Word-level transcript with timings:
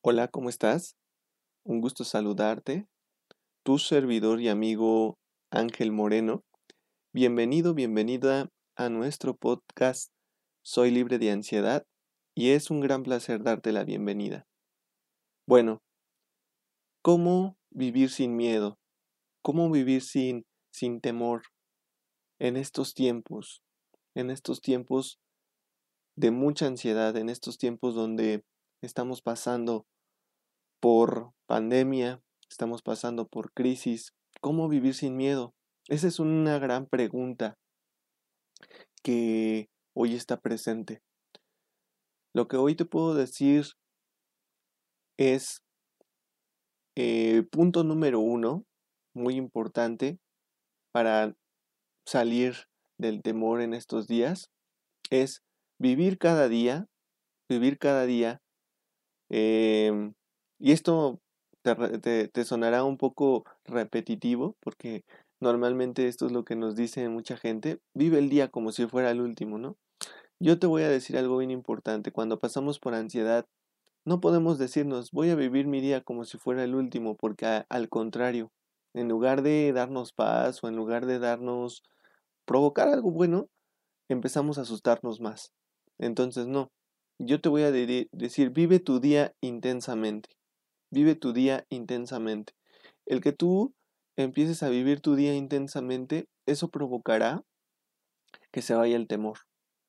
Hola, 0.00 0.28
¿cómo 0.28 0.48
estás? 0.48 0.96
Un 1.64 1.80
gusto 1.80 2.04
saludarte. 2.04 2.86
Tu 3.64 3.80
servidor 3.80 4.40
y 4.40 4.48
amigo 4.48 5.18
Ángel 5.50 5.90
Moreno. 5.90 6.44
Bienvenido, 7.12 7.74
bienvenida 7.74 8.48
a 8.76 8.90
nuestro 8.90 9.36
podcast 9.36 10.12
Soy 10.62 10.92
libre 10.92 11.18
de 11.18 11.32
ansiedad 11.32 11.84
y 12.36 12.50
es 12.50 12.70
un 12.70 12.78
gran 12.78 13.02
placer 13.02 13.42
darte 13.42 13.72
la 13.72 13.82
bienvenida. 13.82 14.46
Bueno, 15.48 15.82
¿cómo 17.02 17.56
vivir 17.70 18.10
sin 18.10 18.36
miedo? 18.36 18.78
¿Cómo 19.42 19.68
vivir 19.68 20.02
sin, 20.02 20.46
sin 20.70 21.00
temor 21.00 21.42
en 22.38 22.56
estos 22.56 22.94
tiempos? 22.94 23.64
En 24.14 24.30
estos 24.30 24.60
tiempos 24.60 25.18
de 26.14 26.30
mucha 26.30 26.66
ansiedad, 26.66 27.16
en 27.16 27.28
estos 27.28 27.58
tiempos 27.58 27.96
donde 27.96 28.44
estamos 28.80 29.22
pasando 29.22 29.86
por 30.80 31.32
pandemia, 31.46 32.22
estamos 32.48 32.82
pasando 32.82 33.26
por 33.26 33.52
crisis. 33.52 34.14
¿Cómo 34.40 34.68
vivir 34.68 34.94
sin 34.94 35.16
miedo? 35.16 35.54
Esa 35.88 36.06
es 36.06 36.18
una 36.20 36.58
gran 36.58 36.86
pregunta 36.86 37.58
que 39.02 39.68
hoy 39.94 40.14
está 40.14 40.40
presente. 40.40 41.02
Lo 42.34 42.46
que 42.46 42.56
hoy 42.56 42.76
te 42.76 42.84
puedo 42.84 43.14
decir 43.14 43.64
es, 45.16 45.62
eh, 46.96 47.42
punto 47.50 47.84
número 47.84 48.20
uno, 48.20 48.64
muy 49.14 49.34
importante 49.34 50.18
para 50.92 51.34
salir 52.06 52.54
del 52.98 53.22
temor 53.22 53.60
en 53.60 53.74
estos 53.74 54.06
días, 54.06 54.50
es 55.10 55.42
vivir 55.78 56.18
cada 56.18 56.48
día, 56.48 56.86
vivir 57.48 57.78
cada 57.78 58.06
día 58.06 58.40
em, 59.28 60.14
y 60.58 60.72
esto 60.72 61.20
te, 61.62 62.44
sonará 62.44 62.84
un 62.84 62.96
poco 62.96 63.44
repetitivo 63.64 64.56
porque 64.60 65.04
normalmente 65.40 66.08
esto 66.08 66.26
es 66.26 66.32
lo 66.32 66.44
que 66.44 66.56
nos 66.56 66.76
dice 66.76 67.08
mucha 67.08 67.36
gente. 67.36 67.80
Vive 67.94 68.18
el 68.18 68.28
día 68.28 68.48
como 68.48 68.72
si 68.72 68.86
fuera 68.86 69.10
el 69.10 69.20
último, 69.20 69.58
¿no? 69.58 69.76
Yo 70.40 70.58
te 70.58 70.66
voy 70.66 70.82
a 70.82 70.88
decir 70.88 71.18
algo 71.18 71.38
bien 71.38 71.50
importante. 71.50 72.12
Cuando 72.12 72.38
pasamos 72.38 72.78
por 72.78 72.94
ansiedad, 72.94 73.46
no 74.04 74.20
podemos 74.20 74.58
decirnos 74.58 75.10
voy 75.10 75.30
a 75.30 75.34
vivir 75.34 75.66
mi 75.66 75.80
día 75.80 76.02
como 76.02 76.24
si 76.24 76.38
fuera 76.38 76.64
el 76.64 76.74
último 76.74 77.16
porque 77.16 77.64
al 77.68 77.88
contrario, 77.88 78.50
en 78.94 79.08
lugar 79.08 79.42
de 79.42 79.72
darnos 79.72 80.12
paz 80.12 80.62
o 80.64 80.68
en 80.68 80.76
lugar 80.76 81.06
de 81.06 81.18
darnos 81.18 81.82
provocar 82.46 82.88
algo 82.88 83.10
bueno, 83.10 83.48
empezamos 84.08 84.58
a 84.58 84.62
asustarnos 84.62 85.20
más. 85.20 85.52
Entonces 85.98 86.46
no, 86.46 86.70
yo 87.18 87.40
te 87.40 87.48
voy 87.48 87.62
a 87.62 87.72
decir 87.72 88.50
vive 88.50 88.78
tu 88.78 89.00
día 89.00 89.34
intensamente. 89.40 90.30
Vive 90.90 91.14
tu 91.14 91.32
día 91.32 91.66
intensamente. 91.68 92.54
El 93.06 93.20
que 93.20 93.32
tú 93.32 93.74
empieces 94.16 94.62
a 94.62 94.68
vivir 94.68 95.00
tu 95.00 95.14
día 95.14 95.34
intensamente, 95.34 96.28
eso 96.46 96.68
provocará 96.70 97.44
que 98.50 98.62
se 98.62 98.74
vaya 98.74 98.96
el 98.96 99.06
temor, 99.06 99.38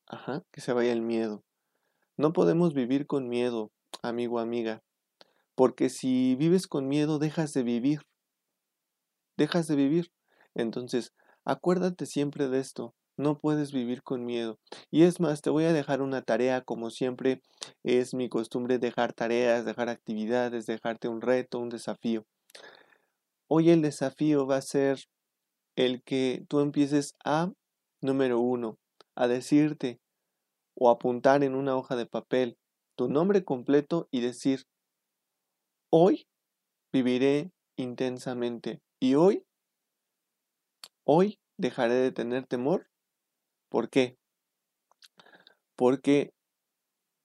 ajá, 0.07 0.43
que 0.51 0.61
se 0.61 0.73
vaya 0.73 0.91
el 0.91 1.01
miedo. 1.01 1.43
No 2.17 2.33
podemos 2.33 2.73
vivir 2.73 3.07
con 3.07 3.29
miedo, 3.29 3.71
amigo, 4.01 4.39
amiga, 4.39 4.83
porque 5.55 5.89
si 5.89 6.35
vives 6.35 6.67
con 6.67 6.87
miedo, 6.87 7.19
dejas 7.19 7.53
de 7.53 7.63
vivir. 7.63 8.01
Dejas 9.37 9.67
de 9.67 9.75
vivir. 9.75 10.11
Entonces, 10.53 11.13
acuérdate 11.45 12.05
siempre 12.05 12.49
de 12.49 12.59
esto. 12.59 12.93
No 13.19 13.37
puedes 13.37 13.73
vivir 13.73 14.01
con 14.01 14.25
miedo. 14.25 14.59
Y 14.91 15.03
es 15.03 15.19
más, 15.19 15.41
te 15.41 15.49
voy 15.49 15.65
a 15.65 15.73
dejar 15.73 16.01
una 16.01 16.21
tarea, 16.21 16.61
como 16.61 16.89
siempre 16.89 17.41
es 17.83 18.13
mi 18.13 18.29
costumbre 18.29 18.79
dejar 18.79 19.11
tareas, 19.11 19.65
dejar 19.65 19.89
actividades, 19.89 20.65
dejarte 20.65 21.09
un 21.09 21.19
reto, 21.19 21.59
un 21.59 21.67
desafío. 21.67 22.23
Hoy 23.49 23.71
el 23.71 23.81
desafío 23.81 24.47
va 24.47 24.55
a 24.55 24.61
ser 24.61 24.99
el 25.75 26.01
que 26.01 26.45
tú 26.47 26.61
empieces 26.61 27.17
a, 27.25 27.51
número 27.99 28.39
uno, 28.39 28.77
a 29.15 29.27
decirte 29.27 29.99
o 30.73 30.89
apuntar 30.89 31.43
en 31.43 31.55
una 31.55 31.75
hoja 31.75 31.97
de 31.97 32.05
papel 32.05 32.57
tu 32.95 33.09
nombre 33.09 33.43
completo 33.43 34.07
y 34.11 34.21
decir, 34.21 34.63
hoy 35.89 36.25
viviré 36.93 37.51
intensamente 37.75 38.81
y 38.97 39.15
hoy, 39.15 39.43
hoy 41.03 41.37
dejaré 41.57 41.95
de 41.95 42.13
tener 42.13 42.47
temor 42.47 42.88
¿Por 43.69 43.89
qué? 43.89 44.17
Porque 45.75 46.33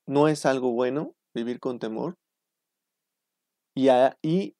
no 0.06 0.28
es 0.28 0.46
algo 0.46 0.72
bueno 0.72 1.14
vivir 1.34 1.58
con 1.58 1.78
temor 1.78 2.16
y 3.74 4.54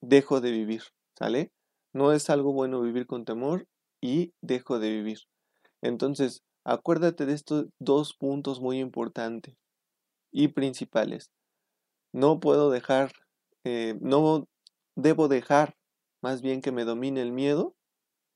dejo 0.00 0.40
de 0.40 0.50
vivir, 0.52 0.82
¿sale? 1.18 1.50
No 1.92 2.12
es 2.12 2.30
algo 2.30 2.52
bueno 2.52 2.80
vivir 2.80 3.06
con 3.06 3.24
temor 3.24 3.66
y 4.00 4.32
dejo 4.40 4.78
de 4.78 4.90
vivir. 4.90 5.18
Entonces, 5.82 6.42
acuérdate 6.64 7.26
de 7.26 7.32
estos 7.32 7.66
dos 7.78 8.14
puntos 8.14 8.60
muy 8.60 8.78
importantes 8.78 9.56
y 10.30 10.48
principales. 10.48 11.30
No 12.12 12.38
puedo 12.38 12.70
dejar, 12.70 13.12
eh, 13.64 13.96
no 14.00 14.46
debo 14.96 15.28
dejar 15.28 15.76
más 16.22 16.42
bien 16.42 16.60
que 16.60 16.72
me 16.72 16.84
domine 16.84 17.22
el 17.22 17.32
miedo, 17.32 17.74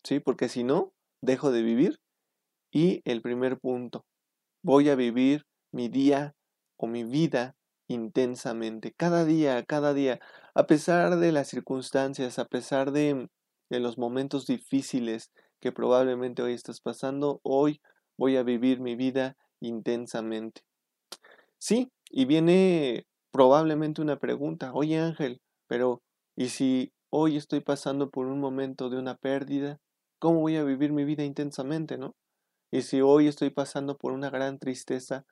¿sí? 0.02 0.20
Porque 0.20 0.48
si 0.48 0.64
no, 0.64 0.92
dejo 1.20 1.52
de 1.52 1.62
vivir 1.62 2.00
y 2.74 3.00
el 3.04 3.22
primer 3.22 3.58
punto, 3.60 4.04
voy 4.62 4.90
a 4.90 4.96
vivir 4.96 5.46
mi 5.72 5.88
día 5.88 6.34
o 6.76 6.88
mi 6.88 7.04
vida 7.04 7.54
intensamente, 7.86 8.92
cada 8.96 9.24
día, 9.24 9.62
cada 9.64 9.94
día, 9.94 10.20
a 10.54 10.66
pesar 10.66 11.16
de 11.18 11.30
las 11.30 11.48
circunstancias, 11.48 12.40
a 12.40 12.46
pesar 12.46 12.90
de, 12.90 13.28
de 13.70 13.80
los 13.80 13.96
momentos 13.96 14.46
difíciles 14.46 15.30
que 15.60 15.70
probablemente 15.70 16.42
hoy 16.42 16.54
estás 16.54 16.80
pasando, 16.80 17.40
hoy 17.44 17.80
voy 18.18 18.36
a 18.36 18.42
vivir 18.42 18.80
mi 18.80 18.96
vida 18.96 19.36
intensamente. 19.60 20.62
Sí, 21.58 21.92
y 22.10 22.24
viene 22.24 23.06
probablemente 23.30 24.02
una 24.02 24.18
pregunta, 24.18 24.72
oye 24.74 24.98
Ángel, 24.98 25.40
pero 25.68 26.02
¿y 26.36 26.48
si 26.48 26.92
hoy 27.10 27.36
estoy 27.36 27.60
pasando 27.60 28.10
por 28.10 28.26
un 28.26 28.40
momento 28.40 28.90
de 28.90 28.98
una 28.98 29.14
pérdida? 29.16 29.78
¿Cómo 30.18 30.40
voy 30.40 30.56
a 30.56 30.64
vivir 30.64 30.92
mi 30.92 31.04
vida 31.04 31.22
intensamente, 31.24 31.98
no? 31.98 32.16
Y 32.74 32.82
si 32.82 33.02
hoy 33.02 33.28
estoy 33.28 33.50
pasando 33.50 33.96
por 33.96 34.10
una 34.10 34.30
gran 34.30 34.58
tristeza, 34.58 35.24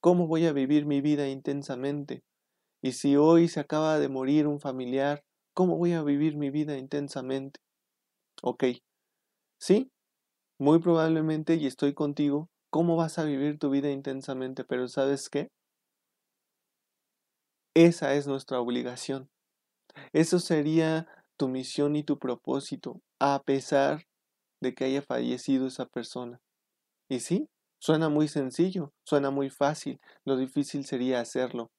¿cómo 0.00 0.26
voy 0.26 0.46
a 0.46 0.52
vivir 0.52 0.84
mi 0.84 1.00
vida 1.00 1.28
intensamente? 1.28 2.24
Y 2.82 2.90
si 2.90 3.14
hoy 3.14 3.46
se 3.46 3.60
acaba 3.60 4.00
de 4.00 4.08
morir 4.08 4.48
un 4.48 4.58
familiar, 4.58 5.22
¿cómo 5.54 5.76
voy 5.76 5.92
a 5.92 6.02
vivir 6.02 6.36
mi 6.36 6.50
vida 6.50 6.76
intensamente? 6.76 7.60
Ok, 8.42 8.64
sí, 9.60 9.92
muy 10.58 10.80
probablemente, 10.80 11.54
y 11.54 11.68
estoy 11.68 11.94
contigo, 11.94 12.50
¿cómo 12.68 12.96
vas 12.96 13.20
a 13.20 13.24
vivir 13.24 13.60
tu 13.60 13.70
vida 13.70 13.92
intensamente? 13.92 14.64
Pero 14.64 14.88
¿sabes 14.88 15.28
qué? 15.28 15.50
Esa 17.74 18.14
es 18.14 18.26
nuestra 18.26 18.58
obligación. 18.60 19.30
Eso 20.12 20.40
sería 20.40 21.06
tu 21.36 21.46
misión 21.46 21.94
y 21.94 22.02
tu 22.02 22.18
propósito, 22.18 23.00
a 23.20 23.42
pesar 23.44 24.02
de 24.60 24.74
que 24.74 24.86
haya 24.86 25.02
fallecido 25.02 25.68
esa 25.68 25.86
persona. 25.86 26.40
Y 27.08 27.20
sí, 27.20 27.48
suena 27.78 28.08
muy 28.08 28.28
sencillo, 28.28 28.92
suena 29.04 29.30
muy 29.30 29.50
fácil, 29.50 30.00
lo 30.24 30.36
difícil 30.36 30.84
sería 30.84 31.20
hacerlo. 31.20 31.70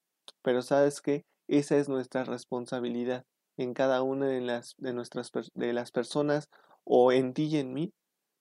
Pero 0.42 0.62
sabes 0.62 1.00
que 1.00 1.24
esa 1.48 1.76
es 1.76 1.88
nuestra 1.88 2.24
responsabilidad 2.24 3.24
en 3.56 3.74
cada 3.74 4.02
una 4.02 4.26
de 4.26 4.40
las, 4.40 4.74
de 4.78 4.92
nuestras, 4.92 5.30
de 5.54 5.72
las 5.72 5.90
personas 5.90 6.48
o 6.84 7.12
en 7.12 7.34
ti 7.34 7.44
y 7.44 7.58
en 7.58 7.72
mí. 7.72 7.92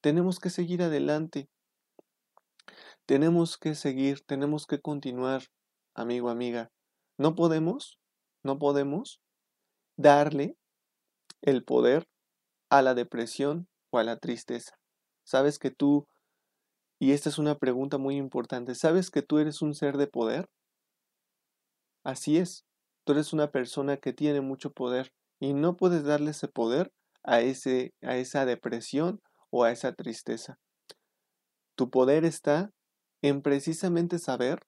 Tenemos 0.02 0.40
que 0.40 0.50
seguir 0.50 0.82
adelante. 0.82 1.50
Tenemos 3.06 3.58
que 3.58 3.76
seguir, 3.76 4.22
tenemos 4.26 4.66
que 4.66 4.80
continuar, 4.80 5.44
amigo, 5.96 6.30
amiga. 6.30 6.70
No 7.18 7.36
podemos, 7.36 8.00
no 8.44 8.60
podemos 8.60 9.20
darle 9.98 10.56
el 11.42 11.63
poder 11.63 12.08
a 12.69 12.81
la 12.81 12.94
depresión 12.94 13.68
o 13.92 13.98
a 13.98 14.04
la 14.04 14.18
tristeza. 14.18 14.78
Sabes 15.25 15.60
que 15.60 15.72
tú 15.72 16.08
y 17.00 17.13
esta 17.13 17.30
es 17.30 17.38
una 17.38 17.57
pregunta 17.57 17.98
muy 17.98 18.18
importante. 18.18 18.75
¿Sabes 18.75 19.10
que 19.10 19.22
tú 19.22 19.40
eres 19.40 19.62
un 19.62 19.74
ser 19.74 19.98
de 19.98 20.07
poder? 20.07 20.50
Así 22.04 22.38
es. 22.38 22.66
Tú 23.06 23.13
eres 23.13 23.31
una 23.31 23.51
persona 23.51 23.98
que 23.98 24.12
tiene 24.12 24.42
mucho 24.42 24.72
poder 24.72 25.13
y 25.40 25.54
no 25.54 25.78
puedes 25.78 26.04
darle 26.04 26.31
ese 26.31 26.50
poder 26.50 26.92
a, 27.24 27.40
ese, 27.40 27.94
a 28.01 28.18
esa 28.18 28.46
depresión 28.46 29.22
o 29.50 29.63
a 29.63 29.72
esa 29.72 29.94
tristeza. 29.94 30.60
Tu 31.75 31.90
poder 31.90 32.25
está 32.25 32.72
en 33.22 33.42
precisamente 33.42 34.19
saber 34.19 34.60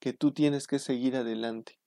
que 0.00 0.12
tú 0.12 0.32
tienes 0.32 0.66
que 0.66 0.80
seguir 0.80 1.16
adelante. 1.16 1.78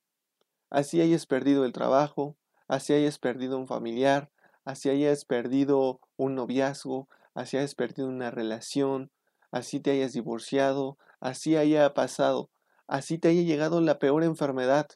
Así 0.70 1.02
hayas 1.02 1.26
perdido 1.26 1.66
el 1.66 1.74
trabajo, 1.74 2.38
así 2.68 2.94
hayas 2.94 3.20
perdido 3.20 3.58
un 3.58 3.68
familiar, 3.68 4.32
así 4.64 4.90
hayas 4.90 5.26
perdido 5.26 6.00
un 6.16 6.36
noviazgo, 6.36 7.10
así 7.34 7.58
hayas 7.58 7.76
perdido 7.76 8.08
una 8.08 8.32
relación, 8.32 9.12
así 9.52 9.80
te 9.80 9.92
hayas 9.92 10.14
divorciado, 10.14 10.98
así 11.20 11.56
haya 11.56 11.94
pasado, 11.94 12.50
así 12.88 13.18
te 13.18 13.30
haya 13.30 13.42
llegado 13.42 13.82
la 13.82 14.00
peor 14.00 14.24
enfermedad, 14.24 14.88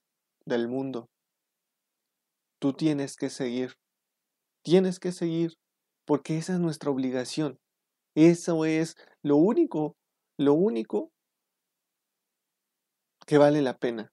del 0.45 0.67
mundo. 0.67 1.09
Tú 2.59 2.73
tienes 2.73 3.15
que 3.15 3.29
seguir. 3.29 3.77
Tienes 4.63 5.00
que 5.00 5.11
seguir 5.11 5.57
porque 6.05 6.38
esa 6.38 6.53
es 6.53 6.59
nuestra 6.59 6.91
obligación. 6.91 7.59
Eso 8.15 8.65
es 8.65 8.95
lo 9.21 9.38
único, 9.38 9.95
lo 10.38 10.53
único 10.53 11.11
que 13.25 13.38
vale 13.38 13.61
la 13.61 13.77
pena. 13.77 14.11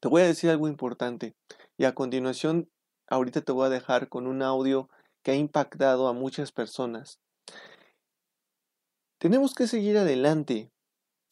Te 0.00 0.08
voy 0.08 0.22
a 0.22 0.26
decir 0.26 0.50
algo 0.50 0.68
importante 0.68 1.34
y 1.76 1.84
a 1.84 1.94
continuación, 1.94 2.70
ahorita 3.08 3.42
te 3.42 3.52
voy 3.52 3.66
a 3.66 3.70
dejar 3.70 4.08
con 4.08 4.26
un 4.26 4.42
audio 4.42 4.88
que 5.22 5.32
ha 5.32 5.34
impactado 5.34 6.08
a 6.08 6.12
muchas 6.12 6.52
personas. 6.52 7.18
Tenemos 9.20 9.54
que 9.54 9.66
seguir 9.66 9.98
adelante, 9.98 10.72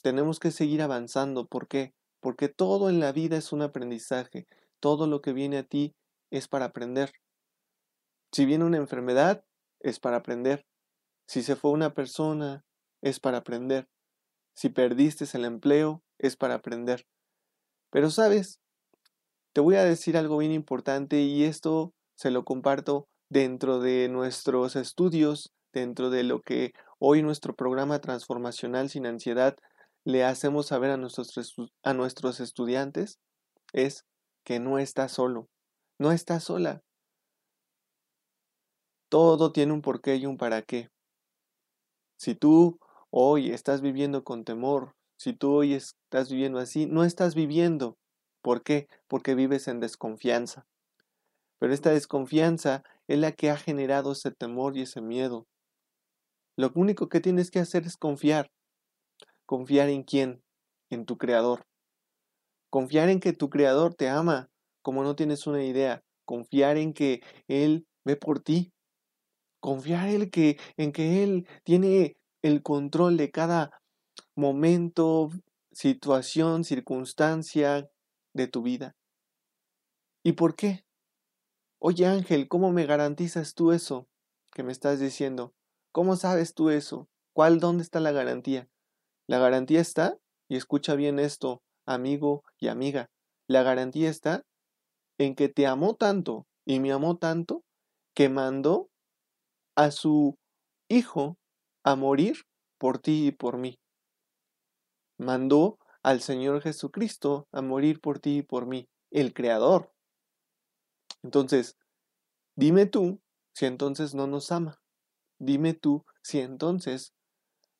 tenemos 0.02 0.38
que 0.40 0.50
seguir 0.50 0.82
avanzando. 0.82 1.46
¿Por 1.46 1.68
qué? 1.68 1.94
Porque 2.20 2.50
todo 2.50 2.90
en 2.90 3.00
la 3.00 3.12
vida 3.12 3.38
es 3.38 3.50
un 3.50 3.62
aprendizaje, 3.62 4.46
todo 4.78 5.06
lo 5.06 5.22
que 5.22 5.32
viene 5.32 5.56
a 5.56 5.62
ti 5.62 5.94
es 6.30 6.48
para 6.48 6.66
aprender. 6.66 7.12
Si 8.30 8.44
viene 8.44 8.66
una 8.66 8.76
enfermedad, 8.76 9.42
es 9.80 10.00
para 10.00 10.18
aprender. 10.18 10.66
Si 11.26 11.42
se 11.42 11.56
fue 11.56 11.70
una 11.70 11.94
persona, 11.94 12.62
es 13.00 13.20
para 13.20 13.38
aprender. 13.38 13.88
Si 14.54 14.68
perdiste 14.68 15.24
el 15.32 15.46
empleo, 15.46 16.02
es 16.18 16.36
para 16.36 16.56
aprender. 16.56 17.06
Pero 17.90 18.10
sabes, 18.10 18.60
te 19.54 19.62
voy 19.62 19.76
a 19.76 19.84
decir 19.84 20.18
algo 20.18 20.36
bien 20.36 20.52
importante 20.52 21.22
y 21.22 21.44
esto 21.44 21.94
se 22.18 22.30
lo 22.30 22.44
comparto 22.44 23.08
dentro 23.30 23.80
de 23.80 24.10
nuestros 24.10 24.76
estudios, 24.76 25.54
dentro 25.72 26.10
de 26.10 26.22
lo 26.22 26.40
que 26.42 26.72
hoy 26.98 27.22
nuestro 27.22 27.54
programa 27.54 28.00
transformacional 28.00 28.88
sin 28.88 29.06
ansiedad 29.06 29.56
le 30.04 30.24
hacemos 30.24 30.66
saber 30.66 30.90
a 30.90 30.96
nuestros, 30.96 31.54
a 31.82 31.94
nuestros 31.94 32.40
estudiantes, 32.40 33.18
es 33.72 34.06
que 34.44 34.60
no 34.60 34.78
estás 34.78 35.12
solo, 35.12 35.48
no 35.98 36.12
estás 36.12 36.44
sola. 36.44 36.82
Todo 39.10 39.52
tiene 39.52 39.72
un 39.72 39.82
porqué 39.82 40.16
y 40.16 40.26
un 40.26 40.36
para 40.36 40.62
qué. 40.62 40.90
Si 42.18 42.34
tú 42.34 42.78
hoy 43.10 43.50
estás 43.50 43.80
viviendo 43.80 44.24
con 44.24 44.44
temor, 44.44 44.94
si 45.18 45.32
tú 45.32 45.52
hoy 45.52 45.74
estás 45.74 46.30
viviendo 46.30 46.58
así, 46.58 46.86
no 46.86 47.04
estás 47.04 47.34
viviendo. 47.34 47.96
¿Por 48.42 48.62
qué? 48.62 48.88
Porque 49.08 49.34
vives 49.34 49.68
en 49.68 49.80
desconfianza. 49.80 50.66
Pero 51.58 51.72
esta 51.72 51.90
desconfianza 51.90 52.84
es 53.08 53.18
la 53.18 53.32
que 53.32 53.50
ha 53.50 53.56
generado 53.56 54.12
ese 54.12 54.30
temor 54.30 54.76
y 54.76 54.82
ese 54.82 55.00
miedo. 55.00 55.46
Lo 56.58 56.72
único 56.74 57.08
que 57.08 57.20
tienes 57.20 57.52
que 57.52 57.60
hacer 57.60 57.86
es 57.86 57.96
confiar. 57.96 58.50
Confiar 59.46 59.90
en 59.90 60.02
quién? 60.02 60.42
En 60.90 61.06
tu 61.06 61.16
creador. 61.16 61.68
Confiar 62.68 63.10
en 63.10 63.20
que 63.20 63.32
tu 63.32 63.48
creador 63.48 63.94
te 63.94 64.08
ama 64.08 64.50
como 64.82 65.04
no 65.04 65.14
tienes 65.14 65.46
una 65.46 65.62
idea. 65.62 66.02
Confiar 66.24 66.76
en 66.76 66.94
que 66.94 67.22
Él 67.46 67.86
ve 68.04 68.16
por 68.16 68.40
ti. 68.40 68.72
Confiar 69.60 70.08
en 70.08 70.30
que, 70.30 70.58
en 70.76 70.90
que 70.90 71.22
Él 71.22 71.46
tiene 71.62 72.16
el 72.42 72.64
control 72.64 73.16
de 73.18 73.30
cada 73.30 73.80
momento, 74.34 75.30
situación, 75.70 76.64
circunstancia 76.64 77.88
de 78.34 78.48
tu 78.48 78.62
vida. 78.62 78.96
¿Y 80.24 80.32
por 80.32 80.56
qué? 80.56 80.84
Oye 81.78 82.06
Ángel, 82.06 82.48
¿cómo 82.48 82.72
me 82.72 82.84
garantizas 82.84 83.54
tú 83.54 83.70
eso 83.70 84.08
que 84.52 84.64
me 84.64 84.72
estás 84.72 84.98
diciendo? 84.98 85.54
¿Cómo 85.92 86.16
sabes 86.16 86.54
tú 86.54 86.70
eso? 86.70 87.08
¿Cuál, 87.32 87.60
dónde 87.60 87.82
está 87.82 88.00
la 88.00 88.12
garantía? 88.12 88.68
La 89.26 89.38
garantía 89.38 89.80
está, 89.80 90.18
y 90.48 90.56
escucha 90.56 90.94
bien 90.94 91.18
esto, 91.18 91.62
amigo 91.86 92.42
y 92.58 92.68
amiga, 92.68 93.10
la 93.46 93.62
garantía 93.62 94.10
está 94.10 94.44
en 95.18 95.34
que 95.34 95.48
te 95.48 95.66
amó 95.66 95.94
tanto 95.94 96.46
y 96.64 96.80
me 96.80 96.92
amó 96.92 97.16
tanto 97.16 97.64
que 98.14 98.28
mandó 98.28 98.90
a 99.76 99.90
su 99.90 100.36
hijo 100.88 101.38
a 101.84 101.96
morir 101.96 102.42
por 102.78 102.98
ti 102.98 103.28
y 103.28 103.32
por 103.32 103.56
mí. 103.58 103.78
Mandó 105.18 105.78
al 106.02 106.20
Señor 106.20 106.62
Jesucristo 106.62 107.48
a 107.52 107.62
morir 107.62 108.00
por 108.00 108.18
ti 108.18 108.38
y 108.38 108.42
por 108.42 108.66
mí, 108.66 108.88
el 109.10 109.32
Creador. 109.32 109.92
Entonces, 111.22 111.76
dime 112.56 112.86
tú 112.86 113.20
si 113.54 113.66
entonces 113.66 114.14
no 114.14 114.26
nos 114.26 114.52
ama. 114.52 114.80
Dime 115.38 115.74
tú 115.74 116.04
si 116.22 116.40
entonces 116.40 117.14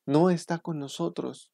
no 0.05 0.29
está 0.29 0.59
con 0.59 0.79
nosotros. 0.79 1.51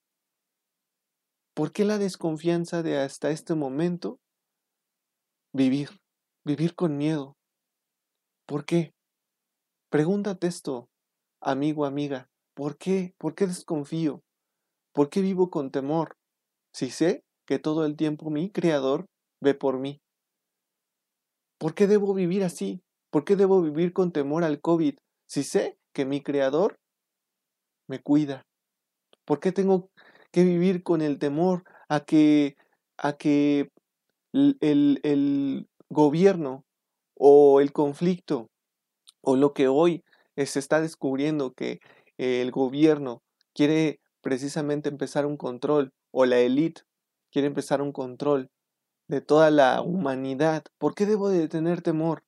¿Por 1.53 1.71
qué 1.71 1.85
la 1.85 1.97
desconfianza 1.97 2.83
de 2.83 2.99
hasta 2.99 3.31
este 3.31 3.55
momento? 3.55 4.19
Vivir, 5.53 5.89
vivir 6.43 6.75
con 6.75 6.97
miedo. 6.97 7.37
¿Por 8.45 8.65
qué? 8.65 8.93
Pregúntate 9.89 10.47
esto, 10.47 10.89
amigo, 11.41 11.85
amiga. 11.85 12.29
¿Por 12.53 12.77
qué? 12.77 13.15
¿Por 13.17 13.35
qué 13.35 13.47
desconfío? 13.47 14.21
¿Por 14.93 15.09
qué 15.09 15.21
vivo 15.21 15.49
con 15.49 15.71
temor? 15.71 16.17
Si 16.73 16.89
sé 16.89 17.23
que 17.45 17.59
todo 17.59 17.85
el 17.85 17.95
tiempo 17.95 18.29
mi 18.29 18.49
Creador 18.51 19.05
ve 19.41 19.53
por 19.53 19.79
mí. 19.79 20.01
¿Por 21.57 21.73
qué 21.73 21.87
debo 21.87 22.13
vivir 22.13 22.43
así? 22.43 22.83
¿Por 23.09 23.23
qué 23.23 23.35
debo 23.35 23.61
vivir 23.61 23.93
con 23.93 24.11
temor 24.11 24.43
al 24.43 24.59
COVID 24.61 24.97
si 25.27 25.43
sé 25.43 25.77
que 25.95 26.05
mi 26.05 26.21
Creador 26.21 26.77
me 27.87 27.99
cuida? 27.99 28.45
¿Por 29.25 29.39
qué 29.39 29.51
tengo 29.51 29.89
que 30.31 30.43
vivir 30.43 30.83
con 30.83 31.01
el 31.01 31.17
temor 31.17 31.63
a 31.89 32.01
que, 32.01 32.55
a 32.97 33.13
que 33.13 33.71
el, 34.33 34.99
el 35.03 35.67
gobierno 35.89 36.65
o 37.15 37.61
el 37.61 37.71
conflicto 37.71 38.49
o 39.21 39.35
lo 39.37 39.53
que 39.53 39.67
hoy 39.67 40.03
se 40.35 40.59
está 40.59 40.81
descubriendo 40.81 41.53
que 41.53 41.79
el 42.17 42.51
gobierno 42.51 43.23
quiere 43.53 44.01
precisamente 44.21 44.89
empezar 44.89 45.25
un 45.25 45.37
control 45.37 45.93
o 46.11 46.25
la 46.25 46.39
élite 46.39 46.81
quiere 47.31 47.47
empezar 47.47 47.81
un 47.81 47.91
control 47.91 48.49
de 49.07 49.21
toda 49.21 49.51
la 49.51 49.81
humanidad, 49.81 50.63
¿por 50.77 50.95
qué 50.95 51.05
debo 51.05 51.29
de 51.29 51.47
tener 51.47 51.81
temor? 51.81 52.23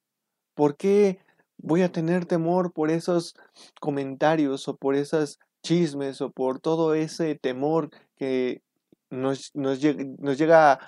¿Por 0.54 0.78
qué 0.78 1.20
voy 1.58 1.82
a 1.82 1.92
tener 1.92 2.26
temor 2.26 2.72
por 2.74 2.90
esos 2.92 3.36
comentarios 3.80 4.68
o 4.68 4.78
por 4.78 4.96
esos 4.96 5.40
chismes 5.64 6.22
o 6.22 6.32
por 6.32 6.60
todo 6.60 6.94
ese 6.94 7.36
temor 7.36 7.90
que 8.16 8.62
nos, 9.10 9.52
llega 9.54 10.80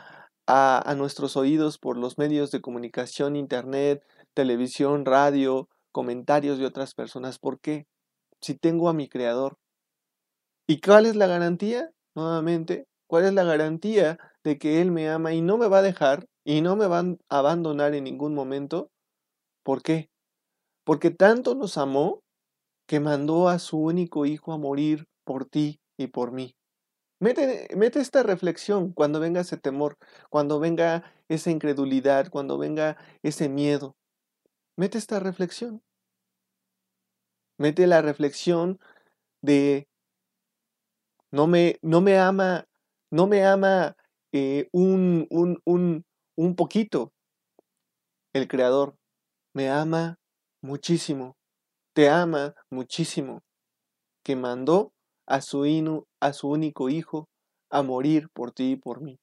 a, 0.47 0.91
a 0.91 0.95
nuestros 0.95 1.37
oídos 1.37 1.77
por 1.77 1.97
los 1.97 2.17
medios 2.17 2.51
de 2.51 2.61
comunicación, 2.61 3.35
internet, 3.35 4.03
televisión, 4.33 5.05
radio, 5.05 5.69
comentarios 5.91 6.59
de 6.59 6.65
otras 6.65 6.93
personas? 6.93 7.39
¿Por 7.39 7.59
qué? 7.59 7.87
Si 8.41 8.55
tengo 8.55 8.89
a 8.89 8.93
mi 8.93 9.09
creador. 9.09 9.57
¿Y 10.67 10.81
cuál 10.81 11.05
es 11.05 11.15
la 11.15 11.27
garantía? 11.27 11.91
Nuevamente, 12.15 12.87
¿cuál 13.07 13.25
es 13.25 13.33
la 13.33 13.43
garantía 13.43 14.17
de 14.43 14.57
que 14.57 14.81
Él 14.81 14.91
me 14.91 15.09
ama 15.09 15.33
y 15.33 15.41
no 15.41 15.57
me 15.57 15.67
va 15.67 15.79
a 15.79 15.83
dejar 15.83 16.27
y 16.43 16.61
no 16.61 16.75
me 16.75 16.87
va 16.87 16.99
a 16.99 17.39
abandonar 17.39 17.93
en 17.93 18.05
ningún 18.05 18.33
momento. 18.33 18.89
¿Por 19.63 19.83
qué? 19.83 20.09
Porque 20.89 21.11
tanto 21.11 21.53
nos 21.53 21.77
amó 21.77 22.23
que 22.87 22.99
mandó 22.99 23.47
a 23.47 23.59
su 23.59 23.77
único 23.77 24.25
hijo 24.25 24.53
a 24.53 24.57
morir 24.57 25.05
por 25.23 25.45
ti 25.45 25.79
y 25.99 26.07
por 26.07 26.31
mí. 26.31 26.55
Mete, 27.19 27.67
esta 27.99 28.23
reflexión 28.23 28.91
cuando 28.91 29.19
venga 29.19 29.41
ese 29.41 29.57
temor, 29.57 29.97
cuando 30.31 30.59
venga 30.59 31.03
esa 31.27 31.51
incredulidad, 31.51 32.31
cuando 32.31 32.57
venga 32.57 32.97
ese 33.21 33.49
miedo. 33.49 33.97
Mete 34.77 34.97
esta 34.97 35.19
reflexión. 35.19 35.83
Mete 37.59 37.85
la 37.85 38.01
reflexión 38.01 38.79
de 39.43 39.87
no 41.29 41.45
me, 41.45 41.77
no 41.83 42.01
me 42.01 42.17
ama, 42.17 42.65
no 43.11 43.27
me 43.27 43.45
ama 43.45 43.95
eh, 44.31 44.69
un, 44.71 45.27
un, 45.29 45.61
un, 45.65 46.03
un 46.35 46.55
poquito. 46.55 47.13
El 48.33 48.47
Creador 48.47 48.95
me 49.53 49.69
ama 49.69 50.19
muchísimo, 50.61 51.35
te 51.93 52.09
ama 52.09 52.55
muchísimo, 52.69 53.41
que 54.23 54.35
mandó 54.35 54.91
a 55.27 55.41
su, 55.41 56.05
a 56.19 56.33
su 56.33 56.49
único 56.49 56.89
hijo 56.89 57.29
a 57.69 57.83
morir 57.83 58.29
por 58.33 58.51
ti 58.51 58.71
y 58.71 58.75
por 58.75 59.01
mí. 59.01 59.19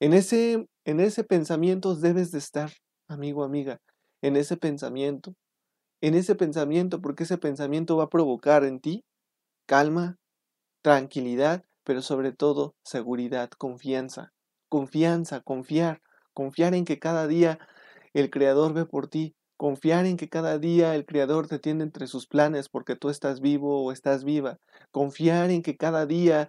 En 0.00 0.12
ese, 0.12 0.66
en 0.84 1.00
ese 1.00 1.24
pensamiento 1.24 1.94
debes 1.94 2.32
de 2.32 2.38
estar, 2.38 2.70
amigo, 3.08 3.44
amiga, 3.44 3.78
en 4.20 4.36
ese 4.36 4.56
pensamiento, 4.56 5.34
en 6.00 6.14
ese 6.14 6.34
pensamiento, 6.34 7.00
porque 7.00 7.24
ese 7.24 7.38
pensamiento 7.38 7.96
va 7.96 8.04
a 8.04 8.10
provocar 8.10 8.64
en 8.64 8.80
ti 8.80 9.04
calma, 9.66 10.16
tranquilidad 10.82 11.64
pero 11.84 12.02
sobre 12.02 12.32
todo 12.32 12.74
seguridad, 12.84 13.50
confianza, 13.50 14.32
confianza, 14.68 15.40
confiar, 15.40 16.00
confiar 16.32 16.74
en 16.74 16.84
que 16.84 16.98
cada 16.98 17.26
día 17.26 17.58
el 18.14 18.30
Creador 18.30 18.72
ve 18.72 18.84
por 18.86 19.08
ti, 19.08 19.34
confiar 19.56 20.06
en 20.06 20.16
que 20.16 20.28
cada 20.28 20.58
día 20.58 20.94
el 20.94 21.06
Creador 21.06 21.48
te 21.48 21.58
tiene 21.58 21.84
entre 21.84 22.06
sus 22.06 22.26
planes 22.26 22.68
porque 22.68 22.96
tú 22.96 23.10
estás 23.10 23.40
vivo 23.40 23.84
o 23.84 23.92
estás 23.92 24.24
viva, 24.24 24.58
confiar 24.90 25.50
en 25.50 25.62
que 25.62 25.76
cada 25.76 26.06
día 26.06 26.48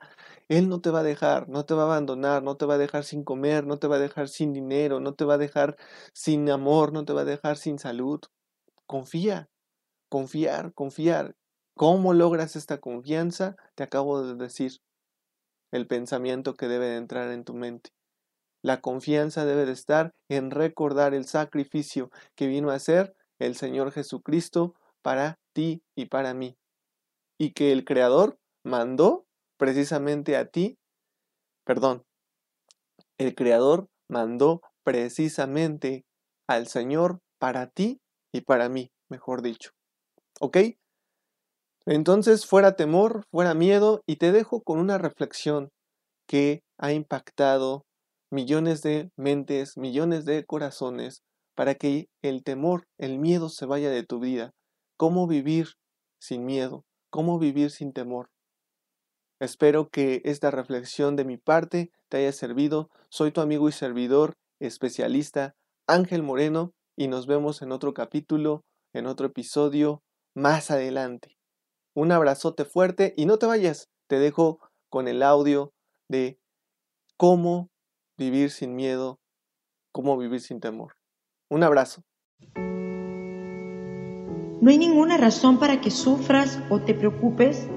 Él 0.50 0.70
no 0.70 0.82
te 0.82 0.90
va 0.90 1.00
a 1.02 1.04
dejar, 1.04 1.50
no 1.50 1.66
te 1.66 1.74
va 1.74 1.84
a 1.84 1.86
abandonar, 1.86 2.44
no 2.44 2.58
te 2.58 2.66
va 2.66 2.76
a 2.76 2.78
dejar 2.78 3.04
sin 3.04 3.24
comer, 3.24 3.66
no 3.66 3.78
te 3.80 3.88
va 3.88 3.98
a 3.98 4.00
dejar 4.00 4.30
sin 4.30 4.54
dinero, 4.54 5.00
no 5.00 5.14
te 5.14 5.26
va 5.26 5.36
a 5.36 5.38
dejar 5.38 5.78
sin 6.14 6.50
amor, 6.50 6.94
no 6.94 7.06
te 7.06 7.14
va 7.14 7.22
a 7.22 7.26
dejar 7.26 7.58
sin 7.58 7.80
salud. 7.80 8.20
Confía, 8.88 9.50
confiar, 10.10 10.74
confiar. 10.74 11.36
¿Cómo 11.76 12.14
logras 12.14 12.56
esta 12.56 12.80
confianza? 12.80 13.56
Te 13.76 13.84
acabo 13.84 14.24
de 14.24 14.36
decir 14.36 14.74
el 15.72 15.88
pensamiento 15.88 16.54
que 16.54 16.68
debe 16.68 16.88
de 16.88 16.98
entrar 16.98 17.32
en 17.32 17.44
tu 17.44 17.54
mente. 17.54 17.92
La 18.64 18.80
confianza 18.80 19.46
debe 19.46 19.66
de 19.66 19.74
estar 19.74 20.16
en 20.30 20.50
recordar 20.50 21.14
el 21.14 21.26
sacrificio 21.26 22.10
que 22.36 22.48
vino 22.48 22.72
a 22.72 22.76
hacer 22.76 23.14
el 23.38 23.56
Señor 23.56 23.92
Jesucristo 23.92 24.74
para 25.02 25.38
ti 25.54 25.84
y 25.96 26.06
para 26.06 26.34
mí. 26.34 26.58
Y 27.38 27.52
que 27.52 27.74
el 27.74 27.84
Creador 27.84 28.40
mandó 28.64 29.26
precisamente 29.58 30.38
a 30.38 30.46
ti, 30.46 30.78
perdón, 31.66 32.04
el 33.18 33.36
Creador 33.36 33.90
mandó 34.08 34.62
precisamente 34.84 36.06
al 36.48 36.68
Señor 36.68 37.20
para 37.40 37.68
ti 37.68 38.00
y 38.32 38.42
para 38.42 38.70
mí, 38.70 38.92
mejor 39.10 39.42
dicho. 39.42 39.72
¿Ok? 40.40 40.58
Entonces, 41.86 42.46
fuera 42.46 42.78
temor, 42.78 43.26
fuera 43.30 43.54
miedo, 43.54 44.02
y 44.08 44.16
te 44.16 44.32
dejo 44.32 44.62
con 44.62 44.80
una 44.80 44.98
reflexión 44.98 45.70
que 46.28 46.64
ha 46.78 46.94
impactado 46.94 47.86
millones 48.34 48.82
de 48.82 49.12
mentes, 49.16 49.78
millones 49.78 50.26
de 50.26 50.44
corazones, 50.44 51.22
para 51.56 51.76
que 51.76 52.10
el 52.24 52.44
temor, 52.44 52.88
el 52.98 53.20
miedo 53.20 53.48
se 53.48 53.68
vaya 53.68 53.92
de 53.92 54.04
tu 54.04 54.20
vida. 54.20 54.54
¿Cómo 54.98 55.28
vivir 55.28 55.68
sin 56.20 56.44
miedo? 56.44 56.84
¿Cómo 57.12 57.38
vivir 57.38 57.70
sin 57.70 57.94
temor? 57.94 58.30
Espero 59.40 59.90
que 59.90 60.22
esta 60.26 60.50
reflexión 60.50 61.16
de 61.16 61.26
mi 61.26 61.38
parte 61.38 61.92
te 62.10 62.18
haya 62.18 62.32
servido. 62.32 62.90
Soy 63.10 63.32
tu 63.32 63.40
amigo 63.40 63.70
y 63.70 63.72
servidor, 63.72 64.34
especialista 64.60 65.54
Ángel 65.88 66.24
Moreno, 66.24 66.72
y 66.96 67.10
nos 67.10 67.28
vemos 67.28 67.62
en 67.62 67.72
otro 67.72 67.94
capítulo, 67.94 68.64
en 68.94 69.06
otro 69.06 69.28
episodio 69.28 70.02
más 70.34 70.72
adelante. 70.72 71.38
Un 71.94 72.12
abrazote 72.12 72.66
fuerte 72.66 73.14
y 73.16 73.28
no 73.28 73.38
te 73.38 73.46
vayas, 73.46 73.90
te 74.08 74.18
dejo 74.18 74.58
con 74.90 75.08
el 75.08 75.22
audio 75.22 75.72
de 76.10 76.40
cómo 77.16 77.70
vivir 78.18 78.50
sin 78.52 78.76
miedo, 78.76 79.20
cómo 79.92 80.18
vivir 80.18 80.42
sin 80.42 80.60
temor. 80.60 80.96
Un 81.50 81.64
abrazo. 81.64 82.04
No 84.62 84.70
hay 84.70 84.78
ninguna 84.78 85.18
razón 85.18 85.60
para 85.60 85.82
que 85.82 85.92
sufras 85.92 86.60
o 86.70 86.80
te 86.80 86.94
preocupes 86.94 87.68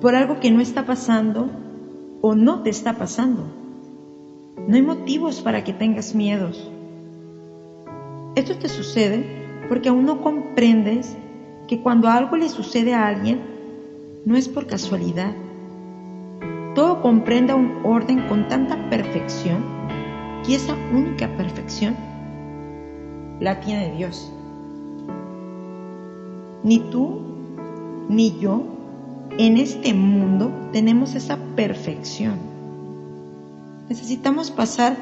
por 0.00 0.14
algo 0.14 0.40
que 0.40 0.50
no 0.50 0.60
está 0.60 0.86
pasando 0.86 1.50
o 2.22 2.34
no 2.34 2.62
te 2.62 2.70
está 2.70 2.96
pasando. 2.96 3.44
No 4.66 4.74
hay 4.74 4.82
motivos 4.82 5.42
para 5.42 5.64
que 5.64 5.74
tengas 5.74 6.14
miedos. 6.14 6.70
Esto 8.36 8.58
te 8.58 8.68
sucede 8.68 9.44
porque 9.68 9.90
aún 9.90 10.06
no 10.06 10.22
comprendes 10.22 11.14
que 11.68 11.82
cuando 11.82 12.08
algo 12.08 12.36
le 12.36 12.48
sucede 12.48 12.94
a 12.94 13.06
alguien, 13.06 13.42
no 14.24 14.36
es 14.36 14.48
por 14.48 14.66
casualidad. 14.66 15.34
Todo 16.74 17.00
comprende 17.00 17.54
un 17.54 17.80
orden 17.84 18.26
con 18.28 18.48
tanta 18.48 18.90
perfección 18.90 19.64
y 20.46 20.54
esa 20.54 20.74
única 20.92 21.28
perfección 21.36 21.96
la 23.40 23.60
tiene 23.60 23.94
Dios. 23.96 24.32
Ni 26.62 26.78
tú 26.78 27.20
ni 28.08 28.38
yo 28.38 28.62
en 29.38 29.56
este 29.56 29.94
mundo 29.94 30.50
tenemos 30.72 31.14
esa 31.14 31.38
perfección. 31.56 32.38
Necesitamos 33.88 34.50
pasar 34.50 34.96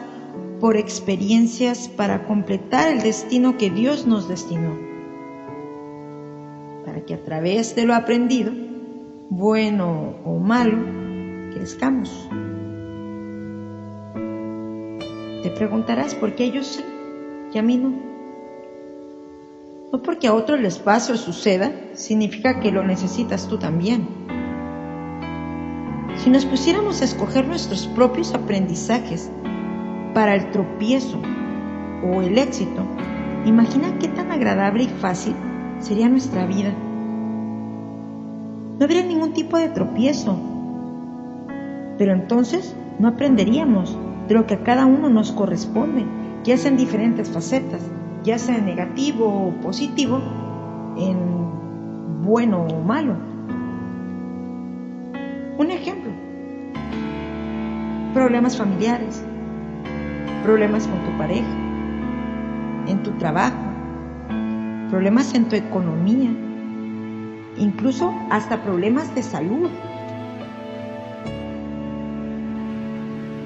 por 0.61 0.77
experiencias 0.77 1.89
para 1.89 2.27
completar 2.27 2.93
el 2.93 3.03
destino 3.03 3.57
que 3.57 3.71
Dios 3.71 4.07
nos 4.07 4.29
destinó 4.29 4.93
para 6.85 7.05
que 7.05 7.15
a 7.15 7.23
través 7.23 7.75
de 7.75 7.85
lo 7.85 7.95
aprendido, 7.95 8.53
bueno 9.31 10.15
o 10.25 10.39
malo, 10.39 11.02
crezcamos. 11.55 12.29
Te 15.43 15.51
preguntarás 15.51 16.15
por 16.15 16.35
qué 16.35 16.45
ellos 16.45 16.67
sí 16.67 16.85
y 17.53 17.59
a 17.59 17.63
mí 17.63 17.77
no. 17.77 17.93
No 19.93 20.03
porque 20.03 20.27
a 20.27 20.35
otros 20.35 20.61
les 20.61 20.79
pase 20.79 21.13
o 21.13 21.17
suceda, 21.17 21.73
significa 21.95 22.61
que 22.61 22.73
lo 22.73 22.83
necesitas 22.83 23.47
tú 23.49 23.59
también. 23.59 24.09
Si 26.17 26.31
nos 26.31 26.47
pusiéramos 26.47 27.03
a 27.03 27.05
escoger 27.05 27.47
nuestros 27.47 27.87
propios 27.89 28.33
aprendizajes 28.33 29.31
para 30.15 30.35
el 30.35 30.51
tropiezo 30.51 31.21
o 32.05 32.23
el 32.23 32.39
éxito, 32.39 32.87
imagina 33.45 33.99
qué 33.99 34.09
tan 34.09 34.31
agradable 34.31 34.85
y 34.85 34.89
fácil 34.89 35.35
sería 35.81 36.09
nuestra 36.09 36.47
vida. 36.47 36.73
No 38.79 38.85
habría 38.85 39.03
ningún 39.03 39.33
tipo 39.33 39.59
de 39.59 39.69
tropiezo, 39.69 40.39
pero 41.99 42.13
entonces 42.13 42.75
no 42.99 43.09
aprenderíamos 43.09 43.97
de 44.29 44.35
lo 44.35 44.47
que 44.47 44.55
a 44.55 44.63
cada 44.63 44.87
uno 44.87 45.09
nos 45.09 45.33
corresponde, 45.33 46.05
ya 46.45 46.57
sea 46.57 46.71
en 46.71 46.77
diferentes 46.77 47.31
facetas, 47.31 47.83
ya 48.25 48.39
sea 48.39 48.57
en 48.57 48.67
negativo 48.67 49.49
o 49.49 49.51
positivo, 49.61 50.21
en 50.97 52.23
bueno 52.23 52.63
o 52.63 52.81
malo. 52.83 53.17
Un 55.59 55.71
ejemplo, 55.71 56.11
problemas 58.15 58.57
familiares, 58.57 59.25
problemas 60.45 60.87
con 60.87 60.99
tu 61.01 61.19
pareja, 61.19 61.47
en 62.87 63.03
tu 63.03 63.11
trabajo, 63.13 63.57
problemas 64.91 65.35
en 65.35 65.47
tu 65.47 65.57
economía, 65.57 66.31
incluso 67.57 68.13
hasta 68.31 68.63
problemas 68.63 69.15
de 69.15 69.23
salud. 69.23 69.69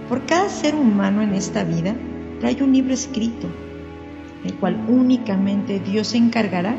Por 0.09 0.25
cada 0.27 0.49
ser 0.49 0.75
humano 0.75 1.23
en 1.23 1.35
esta 1.35 1.65
vida 1.65 1.95
trae 2.41 2.63
un 2.63 2.73
libro 2.73 2.95
escrito, 2.95 3.49
el 4.45 4.55
cual 4.55 4.79
únicamente 4.89 5.81
Dios 5.81 6.09
se 6.09 6.19
encargará 6.19 6.75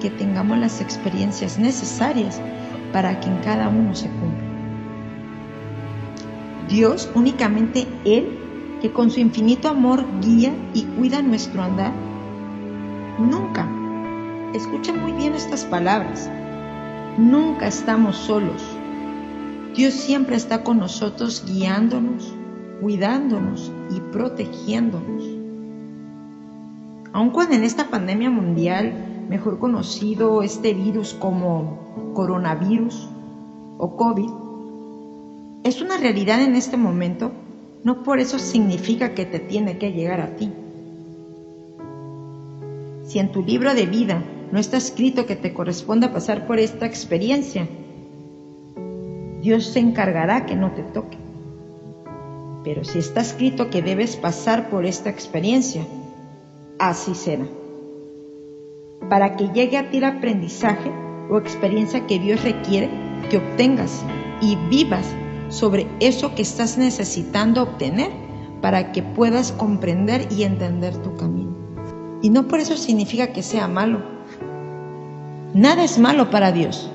que 0.00 0.10
tengamos 0.10 0.58
las 0.58 0.80
experiencias 0.80 1.58
necesarias 1.58 2.40
para 2.92 3.20
que 3.20 3.28
en 3.28 3.36
cada 3.38 3.68
uno 3.68 3.94
se 3.94 4.08
cumpla. 4.08 4.44
Dios 6.68 7.10
únicamente 7.14 7.86
Él, 8.04 8.38
que 8.80 8.90
con 8.90 9.10
su 9.10 9.20
infinito 9.20 9.68
amor 9.68 10.04
guía 10.20 10.52
y 10.72 10.82
cuida 10.82 11.22
nuestro 11.22 11.62
andar, 11.62 11.92
nunca 13.18 13.68
Escucha 14.54 14.92
muy 14.92 15.10
bien 15.10 15.34
estas 15.34 15.64
palabras. 15.64 16.30
Nunca 17.18 17.66
estamos 17.66 18.14
solos. 18.14 18.62
Dios 19.74 19.94
siempre 19.94 20.36
está 20.36 20.62
con 20.62 20.78
nosotros 20.78 21.44
guiándonos, 21.44 22.33
cuidándonos 22.80 23.72
y 23.94 24.00
protegiéndonos. 24.00 25.24
Aun 27.12 27.30
cuando 27.30 27.54
en 27.54 27.64
esta 27.64 27.88
pandemia 27.88 28.30
mundial, 28.30 28.92
mejor 29.28 29.58
conocido 29.58 30.42
este 30.42 30.74
virus 30.74 31.14
como 31.14 32.12
coronavirus 32.14 33.08
o 33.78 33.96
COVID, 33.96 34.30
es 35.64 35.80
una 35.80 35.96
realidad 35.96 36.42
en 36.42 36.56
este 36.56 36.76
momento, 36.76 37.32
no 37.84 38.02
por 38.02 38.18
eso 38.18 38.38
significa 38.38 39.14
que 39.14 39.24
te 39.24 39.38
tiene 39.38 39.78
que 39.78 39.92
llegar 39.92 40.20
a 40.20 40.36
ti. 40.36 40.52
Si 43.04 43.18
en 43.18 43.30
tu 43.32 43.42
libro 43.42 43.74
de 43.74 43.86
vida 43.86 44.22
no 44.54 44.60
está 44.60 44.76
escrito 44.76 45.26
que 45.26 45.34
te 45.34 45.52
corresponda 45.52 46.12
pasar 46.12 46.46
por 46.46 46.60
esta 46.60 46.86
experiencia. 46.86 47.66
Dios 49.40 49.66
se 49.66 49.80
encargará 49.80 50.46
que 50.46 50.54
no 50.54 50.70
te 50.70 50.84
toque. 50.84 51.23
Pero 52.64 52.82
si 52.84 52.98
está 52.98 53.20
escrito 53.20 53.70
que 53.70 53.82
debes 53.82 54.16
pasar 54.16 54.70
por 54.70 54.86
esta 54.86 55.10
experiencia, 55.10 55.86
así 56.78 57.14
será. 57.14 57.46
Para 59.08 59.36
que 59.36 59.48
llegue 59.48 59.76
a 59.76 59.90
ti 59.90 59.98
el 59.98 60.04
aprendizaje 60.04 60.90
o 61.30 61.38
experiencia 61.38 62.06
que 62.06 62.18
Dios 62.18 62.42
requiere 62.42 62.90
que 63.30 63.36
obtengas 63.36 64.02
y 64.40 64.56
vivas 64.70 65.06
sobre 65.50 65.86
eso 66.00 66.34
que 66.34 66.42
estás 66.42 66.78
necesitando 66.78 67.62
obtener 67.62 68.10
para 68.62 68.92
que 68.92 69.02
puedas 69.02 69.52
comprender 69.52 70.26
y 70.32 70.44
entender 70.44 70.96
tu 70.96 71.14
camino. 71.16 71.54
Y 72.22 72.30
no 72.30 72.48
por 72.48 72.60
eso 72.60 72.76
significa 72.76 73.32
que 73.32 73.42
sea 73.42 73.68
malo, 73.68 74.14
Nada 75.54 75.84
es 75.84 76.00
malo 76.00 76.30
para 76.30 76.50
Dios. 76.50 76.90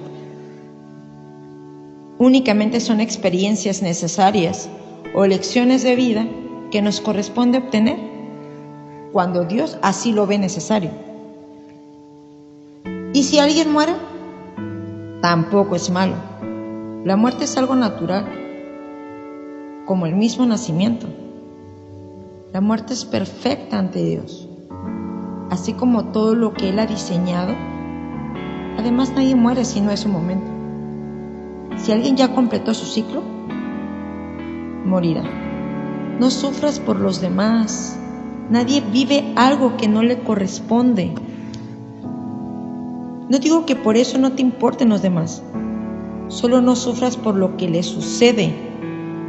Únicamente 2.17 2.81
son 2.81 2.99
experiencias 2.99 3.81
necesarias 3.81 4.69
o 5.13 5.25
lecciones 5.25 5.83
de 5.83 5.95
vida 5.95 6.25
que 6.71 6.81
nos 6.81 7.01
corresponde 7.01 7.57
obtener 7.57 7.97
cuando 9.11 9.45
Dios 9.45 9.77
así 9.81 10.13
lo 10.13 10.27
ve 10.27 10.37
necesario. 10.37 10.91
¿Y 13.13 13.23
si 13.23 13.39
alguien 13.39 13.71
muere? 13.71 13.93
Tampoco 15.21 15.75
es 15.75 15.89
malo. 15.89 16.15
La 17.03 17.15
muerte 17.15 17.45
es 17.45 17.57
algo 17.57 17.75
natural, 17.75 18.25
como 19.85 20.05
el 20.05 20.15
mismo 20.15 20.45
nacimiento. 20.45 21.07
La 22.53 22.61
muerte 22.61 22.93
es 22.93 23.05
perfecta 23.05 23.79
ante 23.79 24.03
Dios, 24.03 24.47
así 25.49 25.73
como 25.73 26.05
todo 26.05 26.35
lo 26.35 26.53
que 26.53 26.69
Él 26.69 26.79
ha 26.79 26.85
diseñado. 26.85 27.55
Además, 28.77 29.11
nadie 29.11 29.35
muere 29.35 29.65
si 29.65 29.81
no 29.81 29.91
es 29.91 30.01
su 30.01 30.09
momento. 30.09 30.47
Si 31.77 31.91
alguien 31.91 32.15
ya 32.15 32.33
completó 32.33 32.73
su 32.73 32.85
ciclo, 32.85 33.23
morirá. 34.89 35.24
No 36.19 36.29
sufras 36.31 36.79
por 36.79 37.00
los 37.00 37.22
demás. 37.22 37.98
Nadie 38.50 38.81
vive 38.81 39.31
algo 39.36 39.77
que 39.77 39.88
no 39.88 40.03
le 40.03 40.19
corresponde. 40.19 41.13
No 43.29 43.38
digo 43.39 43.65
que 43.65 43.75
por 43.75 43.96
eso 43.96 44.17
no 44.17 44.34
te 44.34 44.41
importen 44.41 44.89
los 44.89 45.01
demás. 45.01 45.43
Solo 46.27 46.62
no 46.62 46.75
sufras 46.75 47.15
por 47.15 47.36
lo 47.36 47.55
que 47.55 47.69
le 47.69 47.84
sucede. 47.84 48.53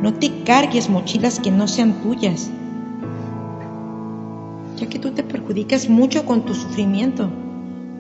No 0.02 0.14
te 0.14 0.42
cargues 0.42 0.88
mochilas 0.88 1.38
que 1.38 1.50
no 1.50 1.68
sean 1.68 1.92
tuyas 2.02 2.50
ya 4.80 4.88
que 4.88 4.98
tú 4.98 5.10
te 5.10 5.22
perjudicas 5.22 5.88
mucho 5.88 6.24
con 6.24 6.44
tu 6.44 6.54
sufrimiento, 6.54 7.30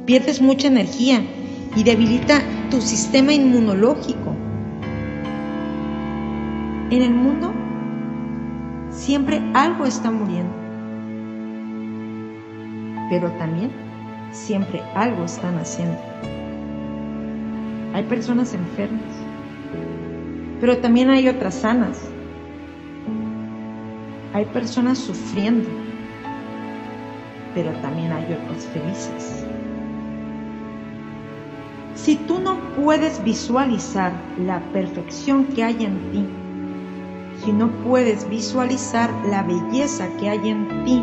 pierdes 0.06 0.40
mucha 0.40 0.68
energía 0.68 1.22
y 1.76 1.82
debilita 1.82 2.42
tu 2.70 2.80
sistema 2.80 3.34
inmunológico. 3.34 4.29
En 6.90 7.02
el 7.02 7.14
mundo 7.14 7.52
siempre 8.90 9.40
algo 9.54 9.86
está 9.86 10.10
muriendo, 10.10 10.52
pero 13.08 13.30
también 13.38 13.70
siempre 14.32 14.82
algo 14.96 15.24
está 15.24 15.52
naciendo. 15.52 15.96
Hay 17.94 18.02
personas 18.02 18.54
enfermas, 18.54 19.04
pero 20.60 20.78
también 20.78 21.10
hay 21.10 21.28
otras 21.28 21.54
sanas. 21.54 22.10
Hay 24.32 24.46
personas 24.46 24.98
sufriendo, 24.98 25.68
pero 27.54 27.70
también 27.82 28.10
hay 28.10 28.32
otros 28.32 28.64
felices. 28.66 29.46
Si 31.94 32.16
tú 32.16 32.40
no 32.40 32.56
puedes 32.74 33.22
visualizar 33.22 34.12
la 34.44 34.58
perfección 34.72 35.44
que 35.44 35.62
hay 35.62 35.84
en 35.84 36.10
ti, 36.10 36.39
si 37.44 37.52
no 37.52 37.70
puedes 37.84 38.28
visualizar 38.28 39.10
la 39.26 39.42
belleza 39.42 40.08
que 40.18 40.28
hay 40.28 40.48
en 40.48 40.84
ti, 40.84 41.02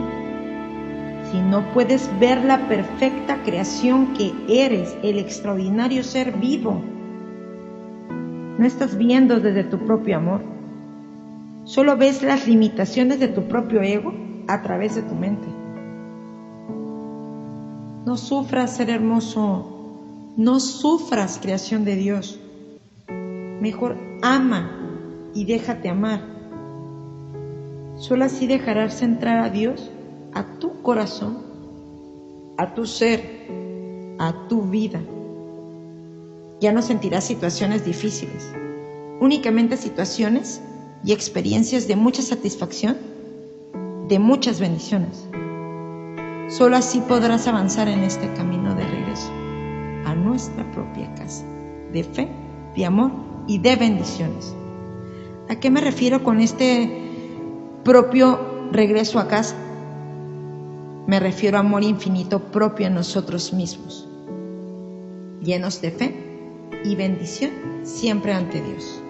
si 1.32 1.40
no 1.40 1.74
puedes 1.74 2.10
ver 2.20 2.44
la 2.46 2.68
perfecta 2.68 3.44
creación 3.44 4.14
que 4.14 4.34
eres, 4.48 4.96
el 5.04 5.18
extraordinario 5.18 6.04
ser 6.04 6.32
vivo, 6.34 6.82
no 8.58 8.66
estás 8.66 8.98
viendo 8.98 9.40
desde 9.40 9.64
tu 9.64 9.80
propio 9.80 10.18
amor, 10.18 10.42
solo 11.66 11.98
ves 11.98 12.24
las 12.24 12.48
limitaciones 12.48 13.20
de 13.20 13.28
tu 13.28 13.48
propio 13.48 13.82
ego 13.82 14.14
a 14.48 14.62
través 14.62 14.96
de 14.96 15.02
tu 15.02 15.16
mente. 15.16 15.48
No 18.06 18.16
sufras 18.16 18.78
ser 18.78 18.90
hermoso, 18.90 20.34
no 20.38 20.60
sufras 20.60 21.40
creación 21.42 21.84
de 21.84 21.96
Dios. 21.96 22.40
Mejor 23.60 23.98
ama 24.22 24.77
y 25.38 25.46
déjate 25.46 25.88
amar. 25.88 26.20
Solo 27.96 28.26
así 28.26 28.48
dejarás 28.48 29.04
entrar 29.04 29.38
a 29.38 29.52
Dios 29.52 29.92
a 30.34 30.44
tu 30.58 30.82
corazón, 30.82 31.44
a 32.58 32.74
tu 32.74 32.88
ser, 32.88 33.22
a 34.18 34.48
tu 34.50 34.64
vida. 34.64 35.00
Ya 36.60 36.72
no 36.72 36.82
sentirás 36.82 37.24
situaciones 37.24 37.86
difíciles, 37.86 38.52
únicamente 39.20 39.78
situaciones 39.78 40.60
y 41.04 41.14
experiencias 41.14 41.88
de 41.88 41.96
mucha 41.96 42.24
satisfacción, 42.24 42.98
de 44.08 44.18
muchas 44.18 44.60
bendiciones. 44.60 45.24
Solo 46.50 46.78
así 46.78 47.00
podrás 47.02 47.48
avanzar 47.48 47.88
en 47.88 48.00
este 48.00 48.28
camino 48.34 48.74
de 48.74 48.88
regreso 48.88 49.32
a 50.04 50.16
nuestra 50.16 50.70
propia 50.72 51.14
casa, 51.14 51.46
de 51.94 52.04
fe, 52.04 52.28
de 52.76 52.86
amor 52.88 53.12
y 53.46 53.60
de 53.60 53.76
bendiciones. 53.76 54.56
¿A 55.50 55.56
qué 55.56 55.72
me 55.72 55.82
refiero 55.82 56.24
con 56.24 56.40
este 56.42 56.92
propio 57.84 58.70
regreso 58.72 59.20
a 59.20 59.28
casa? 59.28 59.56
Me 61.08 61.20
refiero 61.20 61.58
a 61.58 61.62
amor 61.62 61.84
infinito 61.84 62.40
propio 62.52 62.88
en 62.88 62.96
nosotros 62.96 63.54
mismos, 63.54 64.08
llenos 65.42 65.80
de 65.82 65.92
fe 65.92 66.16
y 66.84 66.96
bendición 66.96 67.52
siempre 67.84 68.34
ante 68.34 68.62
Dios. 68.62 69.02